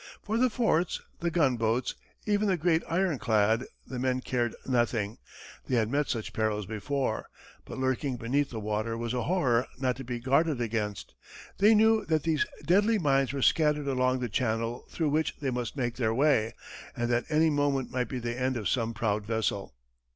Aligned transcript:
For 0.23 0.39
the 0.39 0.49
forts, 0.49 0.99
the 1.19 1.29
gunboats, 1.29 1.93
even 2.25 2.47
the 2.47 2.57
great 2.57 2.81
ironclad, 2.89 3.65
the 3.85 3.99
men 3.99 4.21
cared 4.21 4.55
nothing 4.65 5.19
they 5.67 5.75
had 5.75 5.91
met 5.91 6.09
such 6.09 6.33
perils 6.33 6.65
before 6.65 7.27
but 7.65 7.77
lurking 7.77 8.17
beneath 8.17 8.49
the 8.49 8.59
water 8.59 8.97
was 8.97 9.13
a 9.13 9.21
horror 9.21 9.67
not 9.77 9.95
to 9.97 10.03
be 10.03 10.19
guarded 10.19 10.59
against. 10.59 11.13
They 11.59 11.75
knew 11.75 12.03
that 12.05 12.23
these 12.23 12.47
deadly 12.65 12.97
mines 12.97 13.31
were 13.31 13.43
scattered 13.43 13.87
along 13.87 14.21
the 14.21 14.27
channel 14.29 14.87
through 14.89 15.09
which 15.09 15.35
they 15.39 15.51
must 15.51 15.77
make 15.77 15.97
their 15.97 16.15
way, 16.15 16.55
and 16.97 17.07
that 17.11 17.25
any 17.29 17.51
moment 17.51 17.91
might 17.91 18.07
be 18.09 18.17
the 18.17 18.35
end 18.41 18.57
of 18.57 18.67
some 18.67 18.95
proud 18.95 19.27
vessel. 19.27 19.75